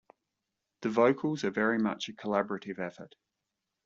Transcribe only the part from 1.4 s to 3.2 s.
are very much a collaborative effort.